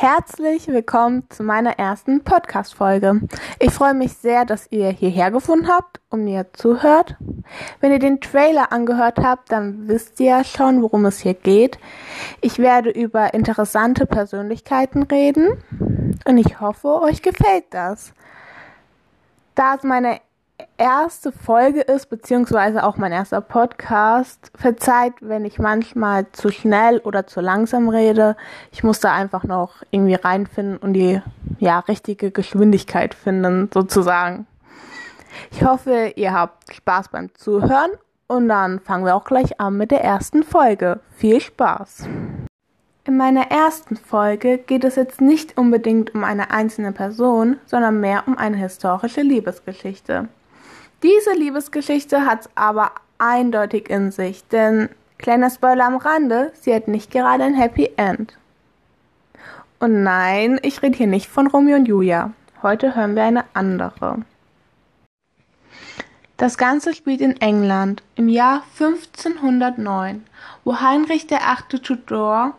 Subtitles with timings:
[0.00, 3.20] Herzlich willkommen zu meiner ersten Podcast-Folge.
[3.58, 7.16] Ich freue mich sehr, dass ihr hierher gefunden habt und mir zuhört.
[7.80, 11.80] Wenn ihr den Trailer angehört habt, dann wisst ihr ja schon, worum es hier geht.
[12.40, 15.64] Ich werde über interessante Persönlichkeiten reden
[16.24, 18.12] und ich hoffe, euch gefällt das.
[19.56, 20.20] Da es meine
[20.76, 24.50] erste Folge ist, beziehungsweise auch mein erster Podcast.
[24.54, 28.36] Verzeiht, wenn ich manchmal zu schnell oder zu langsam rede.
[28.72, 31.20] Ich muss da einfach noch irgendwie reinfinden und die
[31.58, 34.46] ja, richtige Geschwindigkeit finden, sozusagen.
[35.50, 37.90] Ich hoffe, ihr habt Spaß beim Zuhören
[38.26, 41.00] und dann fangen wir auch gleich an mit der ersten Folge.
[41.16, 42.08] Viel Spaß!
[43.04, 48.24] In meiner ersten Folge geht es jetzt nicht unbedingt um eine einzelne Person, sondern mehr
[48.26, 50.28] um eine historische Liebesgeschichte.
[51.02, 57.12] Diese Liebesgeschichte hat aber eindeutig in sich, denn kleiner Spoiler am Rande, sie hat nicht
[57.12, 58.36] gerade ein Happy End.
[59.78, 62.32] Und nein, ich rede hier nicht von Romeo und Julia.
[62.62, 64.22] Heute hören wir eine andere.
[66.36, 70.24] Das Ganze spielt in England im Jahr 1509,
[70.64, 71.80] wo Heinrich VIII.
[71.80, 72.54] Tudor,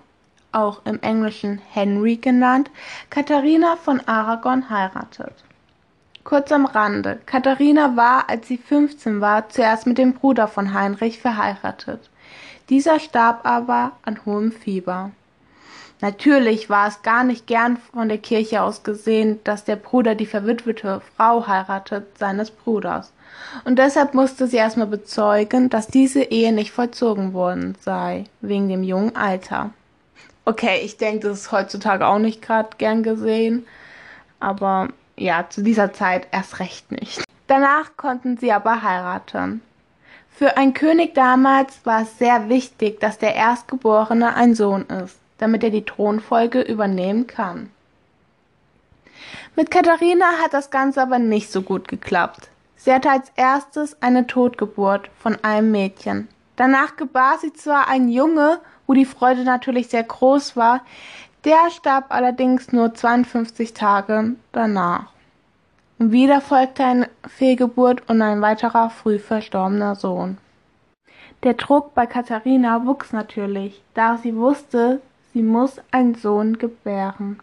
[0.53, 2.72] auch im Englischen Henry genannt,
[3.09, 5.33] Katharina von Aragon heiratet.
[6.23, 11.20] Kurz am Rande: Katharina war, als sie 15 war, zuerst mit dem Bruder von Heinrich
[11.20, 12.09] verheiratet.
[12.70, 15.12] Dieser starb aber an hohem Fieber.
[16.02, 20.25] Natürlich war es gar nicht gern von der Kirche aus gesehen, dass der Bruder die
[20.25, 23.12] verwitwete Frau heiratet seines Bruders.
[23.66, 28.84] Und deshalb musste sie erstmal bezeugen, dass diese Ehe nicht vollzogen worden sei, wegen dem
[28.84, 29.72] jungen Alter.
[30.45, 33.66] Okay, ich denke, das ist heutzutage auch nicht gerade gern gesehen,
[34.40, 37.23] aber ja, zu dieser Zeit erst recht nicht.
[37.48, 39.62] Danach konnten sie aber heiraten.
[40.31, 45.64] Für einen König damals war es sehr wichtig, dass der Erstgeborene ein Sohn ist, damit
[45.64, 47.70] er die Thronfolge übernehmen kann.
[49.56, 52.47] Mit Katharina hat das Ganze aber nicht so gut geklappt.
[52.78, 56.29] Sie hatte als erstes eine Totgeburt von einem Mädchen.
[56.56, 60.81] Danach gebar sie zwar einen Junge, wo die Freude natürlich sehr groß war,
[61.45, 65.07] der starb allerdings nur 52 Tage danach.
[65.97, 70.38] Und wieder folgte eine Fehlgeburt und ein weiterer früh verstorbener Sohn.
[71.44, 75.01] Der Druck bei Katharina wuchs natürlich, da sie wusste,
[75.33, 77.39] sie muss einen Sohn gebären.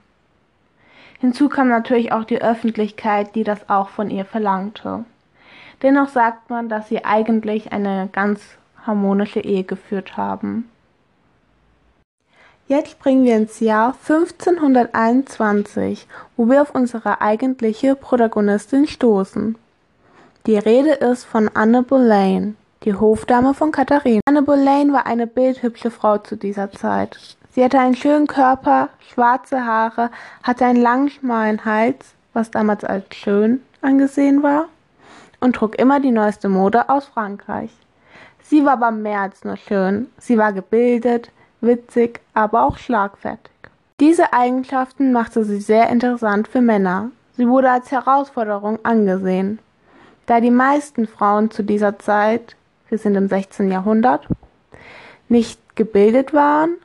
[1.18, 5.04] Hinzu kam natürlich auch die Öffentlichkeit, die das auch von ihr verlangte.
[5.82, 10.70] Dennoch sagt man, dass sie eigentlich eine ganz harmonische Ehe geführt haben.
[12.68, 19.56] Jetzt springen wir ins Jahr 1521, wo wir auf unsere eigentliche Protagonistin stoßen.
[20.46, 24.20] Die Rede ist von Anne Boleyn, die Hofdame von Katharina.
[24.26, 27.36] Anne Boleyn war eine bildhübsche Frau zu dieser Zeit.
[27.52, 30.10] Sie hatte einen schönen Körper, schwarze Haare,
[30.42, 34.64] hatte einen langen, schmalen Hals, was damals als schön angesehen war,
[35.38, 37.70] und trug immer die neueste Mode aus Frankreich.
[38.42, 40.08] Sie war aber mehr als nur schön.
[40.18, 43.52] Sie war gebildet, witzig, aber auch schlagfertig.
[44.00, 47.10] Diese Eigenschaften machte sie sehr interessant für Männer.
[47.36, 49.58] Sie wurde als Herausforderung angesehen.
[50.26, 52.56] Da die meisten Frauen zu dieser Zeit,
[52.88, 53.70] wir sind im 16.
[53.70, 54.26] Jahrhundert,
[55.28, 56.76] nicht gebildet waren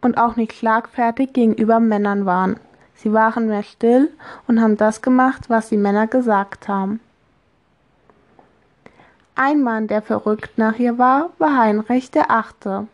[0.00, 2.58] und auch nicht schlagfertig gegenüber Männern waren.
[2.94, 4.10] Sie waren mehr still
[4.46, 7.00] und haben das gemacht, was die Männer gesagt haben.
[9.34, 12.86] Ein Mann, der verrückt nach ihr war, war Heinrich der Achte.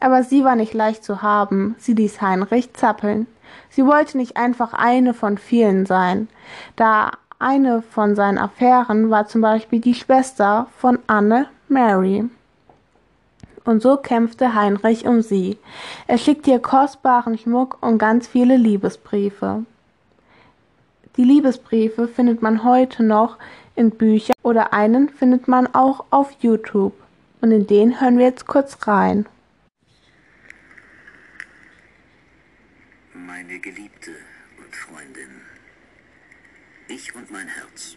[0.00, 3.26] Aber sie war nicht leicht zu haben, sie ließ Heinrich zappeln.
[3.70, 6.28] Sie wollte nicht einfach eine von vielen sein,
[6.76, 12.24] da eine von seinen Affären war zum Beispiel die Schwester von Anne Mary.
[13.64, 15.58] Und so kämpfte Heinrich um sie.
[16.06, 19.64] Er schickte ihr kostbaren Schmuck und ganz viele Liebesbriefe.
[21.16, 23.36] Die Liebesbriefe findet man heute noch
[23.74, 26.94] in Büchern oder einen findet man auch auf YouTube.
[27.40, 29.26] Und in den hören wir jetzt kurz rein.
[33.26, 34.14] Meine Geliebte
[34.58, 35.40] und Freundin.
[36.86, 37.96] Ich und mein Herz,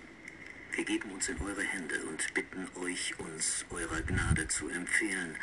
[0.72, 5.36] wir geben uns in eure Hände und bitten euch, uns eurer Gnade zu empfehlen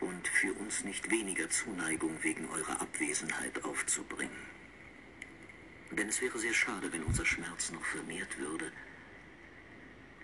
[0.00, 4.46] und für uns nicht weniger Zuneigung wegen eurer Abwesenheit aufzubringen.
[5.90, 8.72] Denn es wäre sehr schade, wenn unser Schmerz noch vermehrt würde.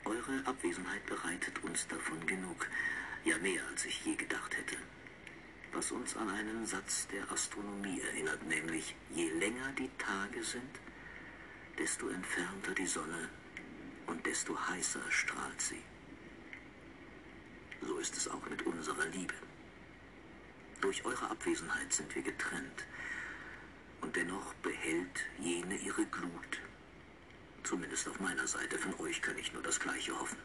[0.07, 2.67] Eure Abwesenheit bereitet uns davon genug,
[3.25, 4.77] ja mehr als ich je gedacht hätte
[5.81, 10.79] was uns an einen Satz der Astronomie erinnert, nämlich je länger die Tage sind,
[11.79, 13.31] desto entfernter die Sonne
[14.07, 15.83] und desto heißer strahlt sie.
[17.81, 19.33] So ist es auch mit unserer Liebe.
[20.83, 22.85] Durch eure Abwesenheit sind wir getrennt.
[24.03, 26.61] Und dennoch behält jene ihre Glut.
[27.63, 28.77] Zumindest auf meiner Seite.
[28.77, 30.37] Von euch kann ich nur das Gleiche hoffen.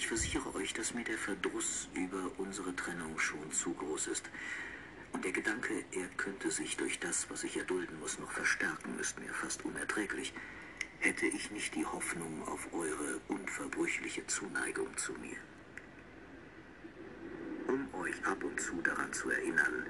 [0.00, 4.30] Ich versichere euch, dass mir der Verdruss über unsere Trennung schon zu groß ist.
[5.12, 9.20] Und der Gedanke, er könnte sich durch das, was ich erdulden muss, noch verstärken, ist
[9.20, 10.32] mir fast unerträglich.
[11.00, 15.36] Hätte ich nicht die Hoffnung auf eure unverbrüchliche Zuneigung zu mir.
[17.66, 19.84] Um euch ab und zu daran zu erinnern,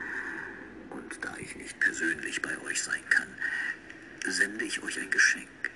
[0.91, 3.33] und da ich nicht persönlich bei euch sein kann,
[4.27, 5.71] sende ich euch ein Geschenk,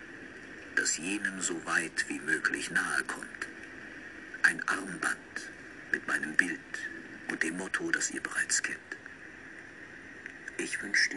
[0.75, 3.54] das jenem so weit wie möglich nahe kommt.
[4.47, 5.51] Ein Armband
[5.91, 6.61] mit meinem Bild
[7.31, 8.79] und dem Motto, das ihr bereits kennt.
[10.59, 11.17] Ich wünschte,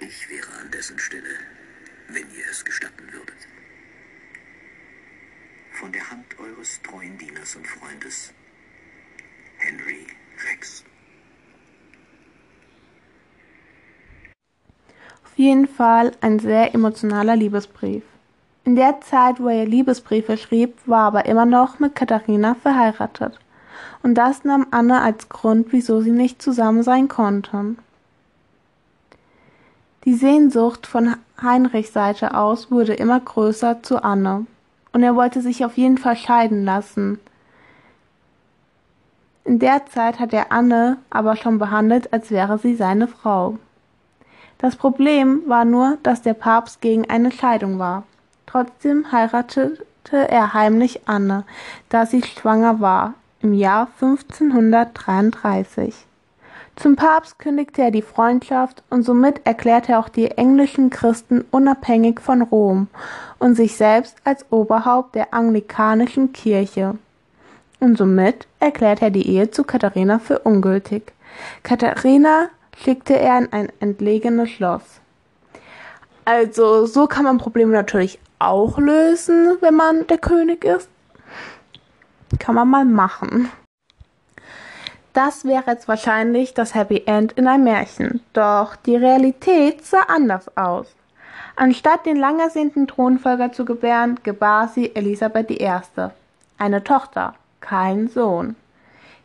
[0.00, 1.38] ich wäre an dessen Stelle,
[2.08, 3.36] wenn ihr es gestatten würdet.
[5.70, 8.34] Von der Hand eures treuen Dieners und Freundes,
[9.58, 10.08] Henry
[10.50, 10.82] Rex.
[15.22, 18.02] Auf jeden Fall ein sehr emotionaler Liebesbrief.
[18.64, 23.38] In der Zeit, wo er Liebesbriefe schrieb, war aber immer noch mit Katharina verheiratet.
[24.02, 27.78] Und das nahm Anne als Grund, wieso sie nicht zusammen sein konnten.
[30.04, 34.46] Die Sehnsucht von Heinrichs Seite aus wurde immer größer zu Anne,
[34.92, 37.18] und er wollte sich auf jeden Fall scheiden lassen.
[39.44, 43.58] In der Zeit hat er Anne aber schon behandelt, als wäre sie seine Frau.
[44.56, 48.04] Das Problem war nur, dass der Papst gegen eine Scheidung war.
[48.54, 51.42] Trotzdem heiratete er heimlich Anne,
[51.88, 55.92] da sie schwanger war, im Jahr 1533.
[56.76, 62.20] Zum Papst kündigte er die Freundschaft und somit erklärte er auch die englischen Christen unabhängig
[62.20, 62.86] von Rom
[63.40, 66.96] und sich selbst als Oberhaupt der anglikanischen Kirche.
[67.80, 71.12] Und somit erklärte er die Ehe zu Katharina für ungültig.
[71.64, 75.00] Katharina schickte er in ein entlegenes Schloss.
[76.24, 80.88] Also so kann man Probleme natürlich auch lösen, wenn man der König ist.
[82.38, 83.50] Kann man mal machen.
[85.12, 88.20] Das wäre jetzt wahrscheinlich das Happy End in einem Märchen.
[88.32, 90.94] Doch die Realität sah anders aus.
[91.56, 95.70] Anstatt den lang ersehnten Thronfolger zu gebären, gebar sie Elisabeth I.
[96.58, 98.56] Eine Tochter, kein Sohn.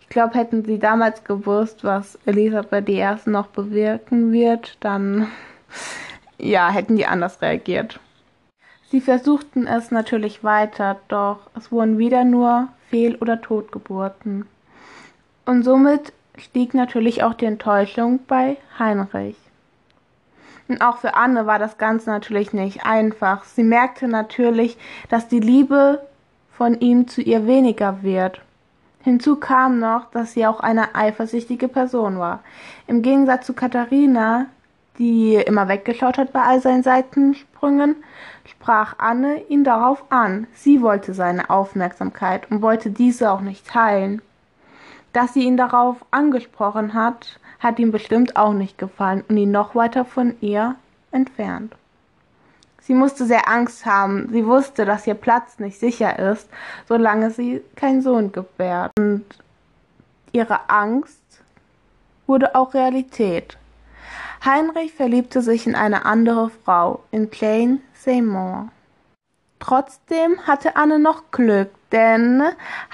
[0.01, 3.15] Ich glaube, hätten sie damals gewusst, was Elisabeth I.
[3.25, 5.27] noch bewirken wird, dann
[6.37, 7.99] ja, hätten die anders reagiert.
[8.89, 14.47] Sie versuchten es natürlich weiter, doch es wurden wieder nur Fehl- oder Totgeburten.
[15.45, 19.35] Und somit stieg natürlich auch die Enttäuschung bei Heinrich.
[20.67, 23.43] Und auch für Anne war das Ganze natürlich nicht einfach.
[23.43, 24.77] Sie merkte natürlich,
[25.09, 26.01] dass die Liebe
[26.51, 28.41] von ihm zu ihr weniger wird.
[29.03, 32.43] Hinzu kam noch, dass sie auch eine eifersüchtige Person war.
[32.85, 34.47] Im Gegensatz zu Katharina,
[34.99, 37.95] die immer weggeschaut hat bei all seinen Seitensprüngen,
[38.45, 40.45] sprach Anne ihn darauf an.
[40.53, 44.21] Sie wollte seine Aufmerksamkeit und wollte diese auch nicht teilen.
[45.13, 49.73] Dass sie ihn darauf angesprochen hat, hat ihm bestimmt auch nicht gefallen und ihn noch
[49.73, 50.75] weiter von ihr
[51.11, 51.75] entfernt.
[52.81, 54.29] Sie musste sehr Angst haben.
[54.31, 56.49] Sie wusste, dass ihr Platz nicht sicher ist,
[56.87, 58.91] solange sie keinen Sohn gebärt.
[58.97, 59.25] Und
[60.31, 61.21] ihre Angst
[62.25, 63.57] wurde auch Realität.
[64.43, 68.69] Heinrich verliebte sich in eine andere Frau, in Jane Seymour.
[69.59, 72.41] Trotzdem hatte Anne noch Glück, denn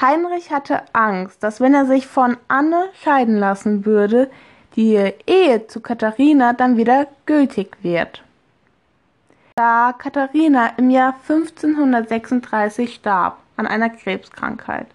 [0.02, 4.32] Heinrich hatte Angst, dass wenn er sich von Anne scheiden lassen würde,
[4.76, 8.24] die Ehe zu Katharina dann wieder gültig wird
[9.58, 14.88] da Katharina im Jahr 1536 starb an einer Krebskrankheit.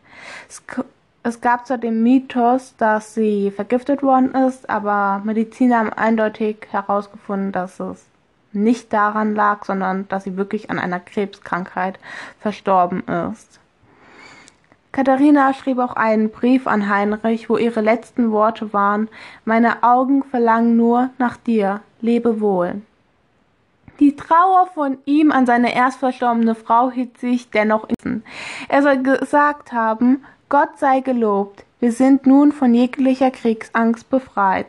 [1.22, 7.52] Es, gab zwar den Mythos, dass sie vergiftet worden ist, aber Mediziner haben eindeutig herausgefunden,
[7.52, 8.06] dass es
[8.52, 11.98] nicht daran lag, sondern dass sie wirklich an einer Krebskrankheit
[12.40, 13.60] verstorben ist.
[14.92, 19.08] Katharina schrieb auch einen Brief an Heinrich, wo ihre letzten Worte waren
[19.44, 22.82] Meine Augen verlangen nur nach dir, lebe wohl.
[24.00, 28.24] Die Trauer von ihm an seine erst verstorbene Frau hielt sich dennoch in.
[28.68, 34.66] Er soll gesagt haben, Gott sei gelobt, wir sind nun von jeglicher Kriegsangst befreit.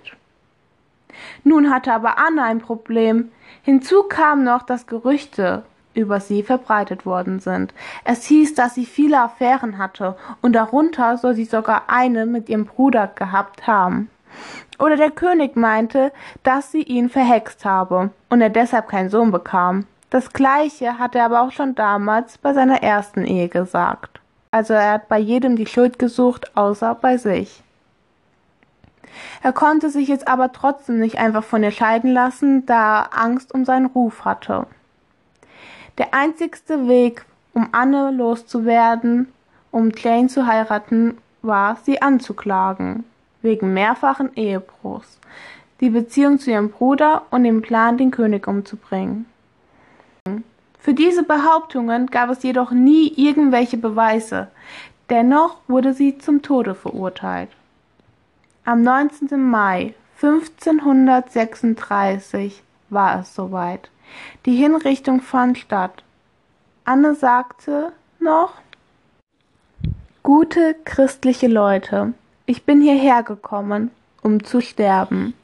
[1.43, 3.31] Nun hatte aber Anna ein Problem.
[3.63, 5.63] Hinzu kam noch, dass Gerüchte
[5.95, 7.73] über sie verbreitet worden sind.
[8.03, 12.65] Es hieß, dass sie viele Affären hatte, und darunter soll sie sogar eine mit ihrem
[12.65, 14.11] Bruder gehabt haben.
[14.77, 19.87] Oder der König meinte, dass sie ihn verhext habe und er deshalb keinen Sohn bekam.
[20.11, 24.20] Das gleiche hat er aber auch schon damals bei seiner ersten Ehe gesagt.
[24.51, 27.63] Also er hat bei jedem die Schuld gesucht, außer bei sich.
[29.41, 33.53] Er konnte sich jetzt aber trotzdem nicht einfach von ihr scheiden lassen, da er Angst
[33.53, 34.67] um seinen Ruf hatte.
[35.97, 39.31] Der einzigste Weg, um Anne loszuwerden,
[39.71, 43.05] um Jane zu heiraten, war, sie anzuklagen,
[43.41, 45.19] wegen mehrfachen Ehebruchs,
[45.79, 49.25] die Beziehung zu ihrem Bruder und den Plan, den König umzubringen.
[50.91, 54.49] Für diese Behauptungen gab es jedoch nie irgendwelche Beweise,
[55.09, 57.47] dennoch wurde sie zum Tode verurteilt.
[58.65, 59.41] Am 19.
[59.41, 63.89] Mai 1536 war es soweit.
[64.45, 66.03] Die Hinrichtung fand statt.
[66.83, 68.55] Anne sagte noch
[70.23, 72.11] Gute christliche Leute,
[72.45, 75.35] ich bin hierher gekommen, um zu sterben.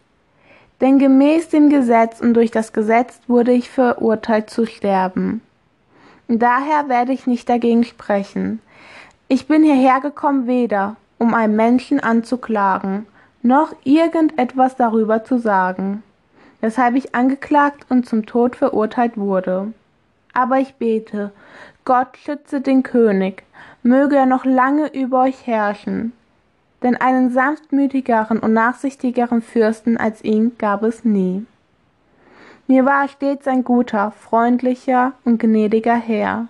[0.81, 5.41] Denn gemäß dem Gesetz und durch das Gesetz wurde ich verurteilt zu sterben.
[6.27, 8.59] Daher werde ich nicht dagegen sprechen.
[9.27, 13.07] Ich bin hierher gekommen weder, um einen Menschen anzuklagen,
[13.41, 16.03] noch irgendetwas darüber zu sagen,
[16.61, 19.73] weshalb ich angeklagt und zum Tod verurteilt wurde.
[20.33, 21.31] Aber ich bete,
[21.85, 23.43] Gott schütze den König,
[23.83, 26.13] möge er noch lange über euch herrschen.
[26.83, 31.45] Denn einen sanftmütigeren und nachsichtigeren Fürsten als ihn gab es nie.
[32.67, 36.47] Mir war stets ein guter, freundlicher und gnädiger Herr.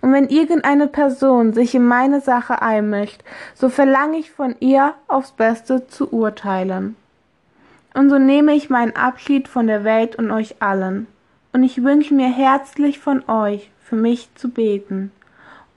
[0.00, 3.22] Und wenn irgendeine Person sich in meine Sache einmischt,
[3.54, 6.96] so verlange ich von ihr aufs Beste zu urteilen.
[7.94, 11.06] Und so nehme ich meinen Abschied von der Welt und euch allen.
[11.52, 15.12] Und ich wünsche mir herzlich von euch, für mich zu beten.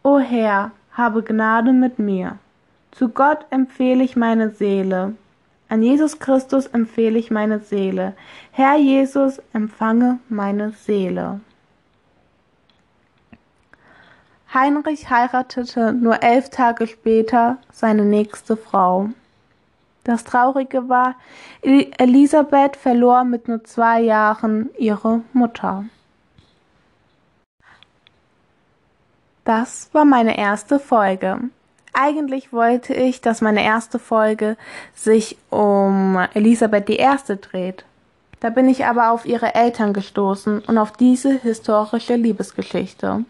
[0.03, 2.39] O Herr, habe Gnade mit mir.
[2.97, 5.13] Zu Gott empfehle ich meine Seele.
[5.69, 8.15] An Jesus Christus empfehle ich meine Seele.
[8.51, 11.39] Herr Jesus, empfange meine Seele.
[14.51, 19.09] Heinrich heiratete nur elf Tage später seine nächste Frau.
[20.03, 21.17] Das Traurige war,
[21.61, 25.85] Elisabeth verlor mit nur zwei Jahren ihre Mutter.
[29.43, 31.51] Das war meine erste Folge.
[31.99, 34.55] Eigentlich wollte ich, dass meine erste Folge
[34.93, 37.07] sich um Elisabeth I.
[37.41, 37.85] dreht.
[38.39, 43.25] Da bin ich aber auf ihre Eltern gestoßen und auf diese historische Liebesgeschichte.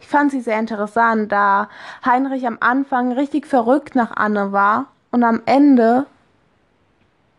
[0.00, 1.68] Ich fand sie sehr interessant, da
[2.04, 6.06] Heinrich am Anfang richtig verrückt nach Anne war und am Ende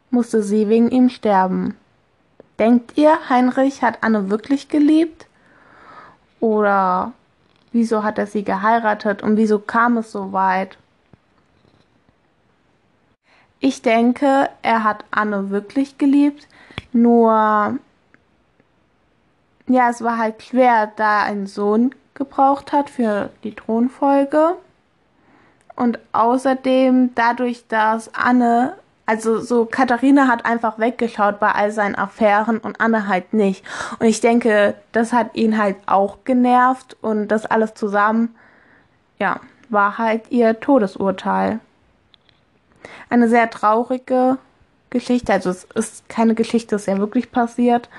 [0.09, 1.77] musste sie wegen ihm sterben.
[2.59, 5.25] Denkt ihr, Heinrich hat Anne wirklich geliebt?
[6.41, 7.13] Oder
[7.73, 10.77] Wieso hat er sie geheiratet und wieso kam es so weit?
[13.59, 16.47] Ich denke, er hat Anne wirklich geliebt,
[16.91, 17.79] nur
[19.67, 24.55] ja, es war halt schwer, da er einen Sohn gebraucht hat für die Thronfolge.
[25.75, 32.57] Und außerdem dadurch, dass Anne also so Katharina hat einfach weggeschaut bei all seinen Affären
[32.57, 33.65] und Anne halt nicht.
[33.99, 38.35] Und ich denke, das hat ihn halt auch genervt und das alles zusammen,
[39.19, 41.59] ja, war halt ihr Todesurteil.
[43.09, 44.37] Eine sehr traurige
[44.89, 47.89] Geschichte, also es ist keine Geschichte, es ist ja wirklich passiert.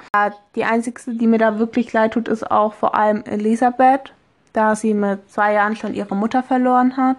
[0.54, 4.12] Die einzige, die mir da wirklich leid tut, ist auch vor allem Elisabeth,
[4.52, 7.16] da sie mit zwei Jahren schon ihre Mutter verloren hat.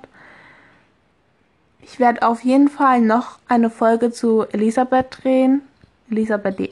[1.87, 5.61] Ich werde auf jeden Fall noch eine Folge zu Elisabeth drehen.
[6.09, 6.71] Elisabeth I.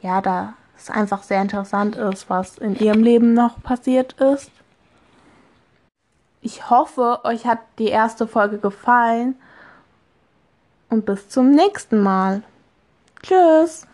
[0.00, 4.52] Ja, da es einfach sehr interessant ist, was in ihrem Leben noch passiert ist.
[6.40, 9.34] Ich hoffe, euch hat die erste Folge gefallen
[10.88, 12.44] und bis zum nächsten Mal.
[13.24, 13.88] Tschüss.